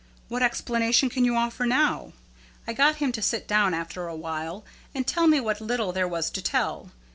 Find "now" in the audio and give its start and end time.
1.63-2.13